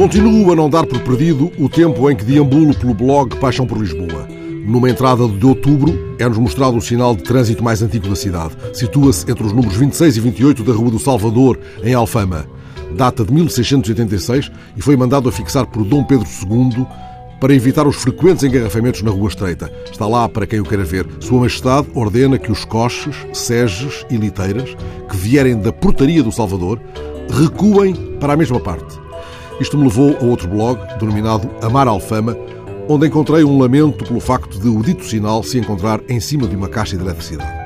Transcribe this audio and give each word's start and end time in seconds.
Continuo 0.00 0.50
a 0.50 0.56
não 0.56 0.70
dar 0.70 0.86
por 0.86 0.98
perdido 1.00 1.52
o 1.58 1.68
tempo 1.68 2.10
em 2.10 2.16
que 2.16 2.24
deambulo 2.24 2.74
pelo 2.74 2.94
blog 2.94 3.36
Paixão 3.36 3.66
por 3.66 3.76
Lisboa. 3.76 4.26
Numa 4.64 4.88
entrada 4.88 5.28
de 5.28 5.44
outubro, 5.44 6.16
é-nos 6.18 6.38
mostrado 6.38 6.78
o 6.78 6.80
sinal 6.80 7.14
de 7.14 7.22
trânsito 7.22 7.62
mais 7.62 7.82
antigo 7.82 8.08
da 8.08 8.16
cidade. 8.16 8.56
Situa-se 8.72 9.30
entre 9.30 9.44
os 9.44 9.52
números 9.52 9.76
26 9.76 10.16
e 10.16 10.20
28 10.20 10.64
da 10.64 10.72
Rua 10.72 10.90
do 10.90 10.98
Salvador, 10.98 11.60
em 11.84 11.92
Alfama. 11.92 12.46
Data 12.96 13.26
de 13.26 13.30
1686 13.30 14.50
e 14.74 14.80
foi 14.80 14.96
mandado 14.96 15.28
a 15.28 15.32
fixar 15.32 15.66
por 15.66 15.84
Dom 15.84 16.02
Pedro 16.02 16.26
II 16.50 16.86
para 17.38 17.54
evitar 17.54 17.86
os 17.86 17.96
frequentes 17.96 18.42
engarrafamentos 18.42 19.02
na 19.02 19.10
Rua 19.10 19.28
Estreita. 19.28 19.70
Está 19.92 20.06
lá 20.06 20.26
para 20.30 20.46
quem 20.46 20.60
o 20.60 20.64
queira 20.64 20.82
ver. 20.82 21.06
Sua 21.20 21.40
Majestade 21.40 21.88
ordena 21.94 22.38
que 22.38 22.50
os 22.50 22.64
coches, 22.64 23.14
seges 23.34 24.06
e 24.08 24.16
liteiras 24.16 24.74
que 25.10 25.16
vierem 25.18 25.60
da 25.60 25.70
portaria 25.74 26.22
do 26.22 26.32
Salvador 26.32 26.80
recuem 27.28 27.94
para 28.18 28.32
a 28.32 28.36
mesma 28.36 28.58
parte. 28.58 28.99
Isto 29.60 29.76
me 29.76 29.84
levou 29.84 30.16
a 30.16 30.24
outro 30.24 30.48
blog, 30.48 30.80
denominado 30.98 31.50
Amar 31.60 31.86
Alfama, 31.86 32.34
onde 32.88 33.06
encontrei 33.06 33.44
um 33.44 33.58
lamento 33.58 34.04
pelo 34.06 34.18
facto 34.18 34.58
de 34.58 34.68
o 34.68 34.82
dito 34.82 35.04
sinal 35.04 35.42
se 35.42 35.58
encontrar 35.58 36.00
em 36.08 36.18
cima 36.18 36.48
de 36.48 36.56
uma 36.56 36.66
caixa 36.66 36.96
de 36.96 37.02
eletricidade. 37.02 37.60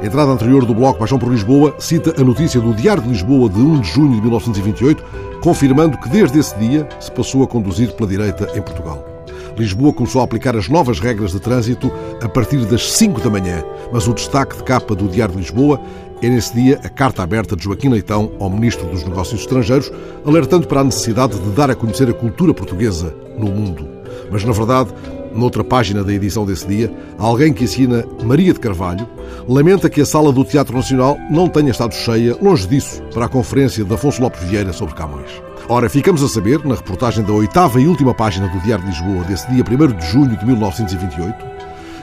A 0.00 0.06
entrada 0.06 0.30
anterior 0.30 0.64
do 0.64 0.74
bloco 0.74 1.00
Paixão 1.00 1.18
por 1.18 1.30
Lisboa 1.30 1.74
cita 1.80 2.14
a 2.16 2.24
notícia 2.24 2.60
do 2.60 2.72
Diário 2.72 3.02
de 3.02 3.08
Lisboa 3.08 3.48
de 3.48 3.60
1 3.60 3.80
de 3.80 3.88
junho 3.88 4.14
de 4.14 4.20
1928, 4.20 5.04
confirmando 5.42 5.98
que 5.98 6.08
desde 6.08 6.38
esse 6.38 6.56
dia 6.56 6.88
se 7.00 7.10
passou 7.10 7.42
a 7.42 7.48
conduzir 7.48 7.92
pela 7.92 8.08
direita 8.08 8.48
em 8.56 8.62
Portugal. 8.62 9.11
Lisboa 9.56 9.92
começou 9.92 10.20
a 10.20 10.24
aplicar 10.24 10.56
as 10.56 10.68
novas 10.68 10.98
regras 10.98 11.32
de 11.32 11.40
trânsito 11.40 11.92
a 12.22 12.28
partir 12.28 12.64
das 12.66 12.92
5 12.92 13.20
da 13.20 13.30
manhã, 13.30 13.62
mas 13.92 14.06
o 14.08 14.14
destaque 14.14 14.56
de 14.56 14.64
capa 14.64 14.94
do 14.94 15.08
Diário 15.08 15.34
de 15.34 15.40
Lisboa 15.40 15.80
é 16.22 16.28
nesse 16.28 16.54
dia 16.54 16.80
a 16.84 16.88
carta 16.88 17.22
aberta 17.22 17.56
de 17.56 17.64
Joaquim 17.64 17.88
Leitão 17.88 18.32
ao 18.38 18.48
Ministro 18.48 18.86
dos 18.86 19.04
Negócios 19.04 19.40
Estrangeiros, 19.40 19.90
alertando 20.24 20.66
para 20.66 20.80
a 20.80 20.84
necessidade 20.84 21.38
de 21.38 21.50
dar 21.50 21.70
a 21.70 21.74
conhecer 21.74 22.08
a 22.08 22.14
cultura 22.14 22.54
portuguesa 22.54 23.14
no 23.36 23.46
mundo. 23.46 23.88
Mas, 24.30 24.44
na 24.44 24.52
verdade, 24.52 24.90
noutra 25.34 25.64
página 25.64 26.04
da 26.04 26.12
edição 26.12 26.46
desse 26.46 26.66
dia, 26.66 26.92
alguém 27.18 27.52
que 27.52 27.64
assina 27.64 28.06
Maria 28.22 28.52
de 28.52 28.60
Carvalho 28.60 29.06
lamenta 29.48 29.90
que 29.90 30.00
a 30.00 30.06
sala 30.06 30.32
do 30.32 30.44
Teatro 30.44 30.76
Nacional 30.76 31.18
não 31.30 31.48
tenha 31.48 31.70
estado 31.70 31.94
cheia, 31.94 32.36
longe 32.40 32.66
disso, 32.66 33.02
para 33.12 33.26
a 33.26 33.28
conferência 33.28 33.84
de 33.84 33.92
Afonso 33.92 34.22
Lopes 34.22 34.42
Vieira 34.44 34.72
sobre 34.72 34.94
Camões. 34.94 35.51
Ora, 35.68 35.88
ficamos 35.88 36.22
a 36.22 36.28
saber, 36.28 36.64
na 36.64 36.74
reportagem 36.74 37.24
da 37.24 37.32
oitava 37.32 37.80
e 37.80 37.86
última 37.86 38.12
página 38.12 38.48
do 38.48 38.60
Diário 38.60 38.84
de 38.84 38.90
Lisboa, 38.90 39.24
desse 39.24 39.48
dia 39.50 39.62
1 39.62 39.96
de 39.96 40.06
junho 40.06 40.36
de 40.36 40.44
1928, 40.44 41.44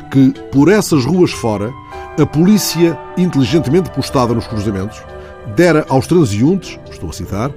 que, 0.09 0.33
por 0.51 0.71
essas 0.71 1.05
ruas 1.05 1.31
fora, 1.31 1.71
a 2.19 2.25
polícia, 2.25 2.97
inteligentemente 3.17 3.89
postada 3.89 4.33
nos 4.33 4.47
cruzamentos, 4.47 5.01
dera 5.55 5.85
aos 5.89 6.07
transeuntes, 6.07 6.79
estou 6.89 7.09
a 7.09 7.13
citar, 7.13 7.51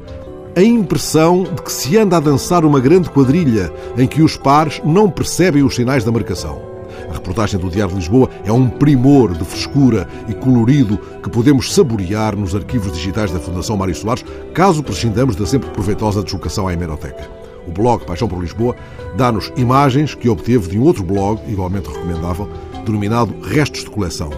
a 0.55 0.63
impressão 0.63 1.45
de 1.45 1.63
que 1.63 1.73
se 1.73 1.97
anda 1.97 2.17
a 2.17 2.21
dançar 2.21 2.65
uma 2.65 2.81
grande 2.81 3.09
quadrilha 3.09 3.73
em 3.97 4.07
que 4.07 4.23
os 4.23 4.37
pares 4.37 4.81
não 4.85 5.09
percebem 5.09 5.63
os 5.63 5.75
sinais 5.75 6.05
da 6.05 6.13
marcação. 6.13 6.72
A 7.09 7.13
reportagem 7.15 7.59
do 7.59 7.71
Diário 7.71 7.95
de 7.95 8.01
Lisboa 8.01 8.29
é 8.45 8.53
um 8.53 8.69
primor 8.69 9.33
de 9.33 9.45
frescura 9.45 10.09
e 10.29 10.35
colorido 10.35 10.99
que 11.23 11.31
podemos 11.31 11.75
saborear 11.75 12.37
nos 12.37 12.55
arquivos 12.55 12.93
digitais 12.93 13.31
da 13.31 13.39
Fundação 13.39 13.77
Mário 13.77 13.95
Soares, 13.95 14.25
caso 14.55 14.83
prescindamos 14.83 15.37
da 15.37 15.47
sempre 15.47 15.71
proveitosa 15.71 16.23
deslocação 16.23 16.69
à 16.69 16.73
hemeroteca. 16.73 17.29
O 17.67 17.71
blog 17.71 18.05
Paixão 18.05 18.29
por 18.29 18.41
Lisboa 18.41 18.75
dá-nos 19.17 19.53
imagens 19.57 20.15
que 20.15 20.29
obteve 20.29 20.69
de 20.69 20.79
um 20.79 20.83
outro 20.83 21.05
blog, 21.05 21.41
igualmente 21.49 21.89
recomendável, 21.89 22.49
denominado 22.85 23.35
Restos 23.43 23.85
de 23.85 23.91
Coleção. 23.91 24.31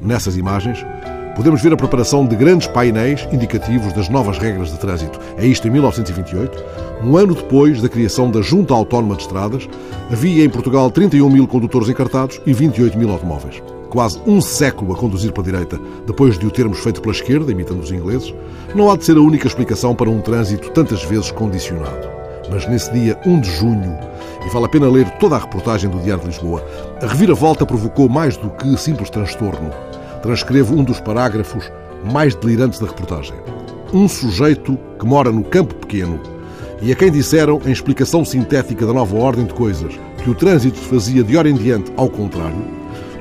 Nessas 0.00 0.36
imagens, 0.36 0.84
podemos 1.38 1.62
ver 1.62 1.72
a 1.72 1.76
preparação 1.76 2.26
de 2.26 2.34
grandes 2.34 2.66
painéis 2.66 3.28
indicativos 3.30 3.92
das 3.92 4.08
novas 4.08 4.38
regras 4.38 4.72
de 4.72 4.78
trânsito. 4.80 5.20
É 5.36 5.46
isto 5.46 5.68
em 5.68 5.70
1928, 5.70 6.64
um 7.04 7.16
ano 7.16 7.32
depois 7.32 7.80
da 7.80 7.88
criação 7.88 8.28
da 8.28 8.42
Junta 8.42 8.74
Autónoma 8.74 9.14
de 9.14 9.22
Estradas, 9.22 9.68
havia 10.10 10.44
em 10.44 10.50
Portugal 10.50 10.90
31 10.90 11.30
mil 11.30 11.46
condutores 11.46 11.88
encartados 11.88 12.40
e 12.44 12.52
28 12.52 12.98
mil 12.98 13.12
automóveis. 13.12 13.62
Quase 13.88 14.20
um 14.26 14.40
século 14.40 14.92
a 14.92 14.96
conduzir 14.96 15.32
pela 15.32 15.44
direita, 15.44 15.78
depois 16.04 16.36
de 16.36 16.44
o 16.44 16.50
termos 16.50 16.80
feito 16.80 17.00
pela 17.00 17.14
esquerda, 17.14 17.52
imitando 17.52 17.82
os 17.82 17.92
ingleses, 17.92 18.34
não 18.74 18.90
há 18.90 18.96
de 18.96 19.04
ser 19.04 19.16
a 19.16 19.22
única 19.22 19.46
explicação 19.46 19.94
para 19.94 20.10
um 20.10 20.20
trânsito 20.20 20.70
tantas 20.70 21.04
vezes 21.04 21.30
condicionado. 21.30 22.08
Mas 22.50 22.66
nesse 22.66 22.92
dia 22.92 23.16
1 23.24 23.40
de 23.40 23.50
junho, 23.52 23.96
e 24.44 24.50
vale 24.50 24.66
a 24.66 24.68
pena 24.68 24.90
ler 24.90 25.08
toda 25.18 25.36
a 25.36 25.38
reportagem 25.38 25.88
do 25.88 26.00
Diário 26.00 26.24
de 26.24 26.30
Lisboa, 26.30 26.64
a 27.00 27.06
reviravolta 27.06 27.64
provocou 27.64 28.08
mais 28.08 28.36
do 28.36 28.50
que 28.50 28.76
simples 28.76 29.08
transtorno. 29.08 29.70
Transcrevo 30.22 30.74
um 30.74 30.84
dos 30.84 31.00
parágrafos 31.00 31.70
mais 32.12 32.34
delirantes 32.34 32.80
da 32.80 32.86
reportagem. 32.86 33.36
Um 33.92 34.08
sujeito 34.08 34.78
que 34.98 35.06
mora 35.06 35.32
no 35.32 35.44
campo 35.44 35.74
pequeno 35.74 36.20
e 36.80 36.92
a 36.92 36.94
quem 36.94 37.10
disseram, 37.10 37.60
em 37.66 37.72
explicação 37.72 38.24
sintética 38.24 38.86
da 38.86 38.92
nova 38.92 39.16
ordem 39.16 39.44
de 39.44 39.52
coisas, 39.52 39.98
que 40.22 40.30
o 40.30 40.34
trânsito 40.34 40.78
se 40.78 40.84
fazia 40.84 41.24
de 41.24 41.36
hora 41.36 41.48
em 41.48 41.54
diante 41.54 41.92
ao 41.96 42.08
contrário, 42.08 42.64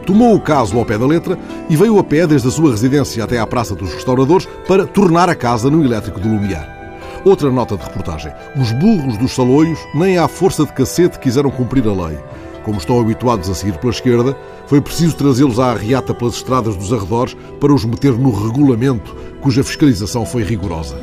tomou 0.06 0.36
o 0.36 0.40
caso 0.40 0.78
ao 0.78 0.86
pé 0.86 0.98
da 0.98 1.08
letra 1.08 1.38
e 1.70 1.76
veio 1.76 1.98
a 1.98 2.04
pé 2.04 2.28
desde 2.28 2.48
a 2.48 2.52
sua 2.52 2.72
residência 2.72 3.24
até 3.24 3.40
à 3.40 3.48
Praça 3.48 3.76
dos 3.76 3.94
Restauradores 3.94 4.48
para 4.68 4.86
tornar 4.86 5.28
a 5.28 5.36
casa 5.36 5.70
no 5.72 5.84
elétrico 5.84 6.20
do 6.20 6.30
Lumiar. 6.30 6.78
Outra 7.26 7.52
nota 7.52 7.76
de 7.76 7.84
reportagem. 7.84 8.32
Os 8.56 8.72
burros 8.72 9.18
dos 9.18 9.34
saloios 9.34 9.80
nem 9.94 10.18
à 10.18 10.28
força 10.28 10.64
de 10.64 10.72
cacete 10.72 11.20
quiseram 11.20 11.50
cumprir 11.50 11.86
a 11.88 11.92
lei. 11.92 12.18
Como 12.68 12.80
estão 12.80 13.00
habituados 13.00 13.50
a 13.50 13.56
seguir 13.56 13.78
pela 13.78 13.94
esquerda, 13.94 14.38
foi 14.66 14.82
preciso 14.82 15.16
trazê-los 15.16 15.58
à 15.58 15.72
arriata 15.72 16.14
pelas 16.14 16.34
estradas 16.34 16.76
dos 16.76 16.92
arredores 16.92 17.34
para 17.62 17.74
os 17.74 17.86
meter 17.86 18.12
no 18.12 18.30
regulamento, 18.30 19.16
cuja 19.40 19.64
fiscalização 19.64 20.26
foi 20.26 20.44
rigorosa. 20.44 20.98